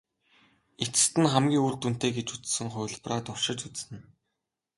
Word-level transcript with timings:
Эцэст 0.83 1.13
нь 1.21 1.31
хамгийн 1.33 1.65
үр 1.67 1.75
дүнтэй 1.81 2.11
гэж 2.17 2.27
үзсэн 2.35 2.67
хувилбараа 2.71 3.21
туршиж 3.25 3.59
үзнэ. 3.67 3.97